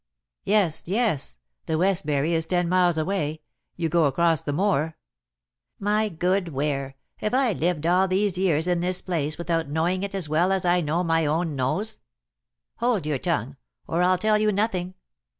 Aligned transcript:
"Yes! 0.45 0.85
yes! 0.87 1.37
The 1.67 1.77
Westbury 1.77 2.33
is 2.33 2.47
ten 2.47 2.67
miles 2.67 2.97
away. 2.97 3.43
You 3.75 3.87
go 3.87 4.05
across 4.05 4.41
the 4.41 4.51
moor" 4.51 4.97
"My 5.89 6.09
good 6.09 6.49
Ware, 6.49 6.95
have 7.17 7.35
I 7.35 7.53
lived 7.53 7.85
all 7.85 8.07
these 8.07 8.35
years 8.35 8.65
in 8.67 8.79
this 8.79 8.99
place 8.99 9.37
without 9.37 9.69
knowing 9.69 10.01
it 10.01 10.15
as 10.15 10.27
well 10.27 10.51
as 10.51 10.65
I 10.65 10.81
know 10.81 11.03
my 11.03 11.27
own 11.27 11.55
nose? 11.55 11.99
Hold 12.77 13.05
your 13.05 13.19
tongue, 13.19 13.57
or 13.85 14.01
I'll 14.01 14.17
tell 14.17 14.39
you 14.39 14.51
nothing. 14.51 14.95